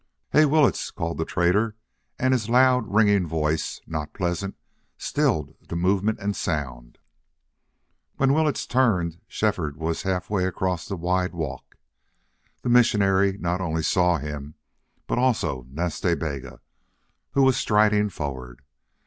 "Hey, 0.31 0.45
Willetts!" 0.45 0.89
called 0.89 1.19
the 1.19 1.25
trader, 1.25 1.75
and 2.17 2.33
his 2.33 2.49
loud, 2.49 2.91
ringing 2.91 3.27
voice, 3.27 3.81
not 3.85 4.13
pleasant, 4.13 4.55
stilled 4.97 5.53
the 5.69 5.75
movement 5.75 6.17
and 6.19 6.35
sound. 6.35 6.97
When 8.15 8.33
Willetts 8.33 8.65
turned, 8.65 9.19
Shefford 9.27 9.77
was 9.77 10.01
half 10.01 10.27
way 10.27 10.45
across 10.45 10.87
the 10.87 10.97
wide 10.97 11.33
walk. 11.35 11.75
The 12.63 12.69
missionary 12.69 13.37
not 13.37 13.61
only 13.61 13.83
saw 13.83 14.17
him, 14.17 14.55
but 15.05 15.19
also 15.19 15.67
Nas 15.69 15.99
Ta 15.99 16.15
Bega, 16.15 16.61
who 17.33 17.43
was 17.43 17.55
striding 17.55 18.09
forward. 18.09 18.63